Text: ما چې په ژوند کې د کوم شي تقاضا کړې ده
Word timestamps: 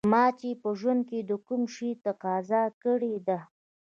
ما 0.11 0.25
چې 0.39 0.49
په 0.61 0.69
ژوند 0.79 1.01
کې 1.09 1.19
د 1.29 1.31
کوم 1.47 1.61
شي 1.75 1.89
تقاضا 2.05 2.63
کړې 2.83 3.15
ده 3.27 3.39